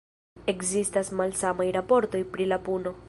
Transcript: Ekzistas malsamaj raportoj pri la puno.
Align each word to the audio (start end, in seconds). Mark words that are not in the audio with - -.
Ekzistas 0.53 1.11
malsamaj 1.21 1.67
raportoj 1.77 2.23
pri 2.33 2.49
la 2.53 2.61
puno. 2.71 2.95